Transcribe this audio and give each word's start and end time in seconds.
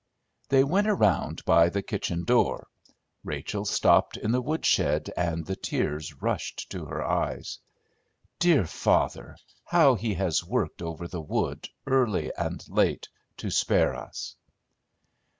They 0.49 0.63
went 0.63 0.87
around 0.87 1.45
by 1.45 1.69
the 1.69 1.83
kitchen 1.83 2.23
door. 2.23 2.65
Rachel 3.23 3.65
stopped 3.65 4.17
in 4.17 4.31
the 4.31 4.41
woodshed, 4.41 5.11
and 5.15 5.45
the 5.45 5.55
tears 5.55 6.23
rushed 6.23 6.71
to 6.71 6.85
her 6.85 7.03
eyes. 7.03 7.59
"Dear 8.39 8.65
father! 8.65 9.37
How 9.63 9.93
he 9.93 10.15
has 10.15 10.43
worked 10.43 10.81
over 10.81 11.07
that 11.07 11.21
wood, 11.21 11.67
early 11.85 12.31
and 12.35 12.67
late, 12.67 13.09
to 13.37 13.51
spare 13.51 13.93
us!" 13.95 14.37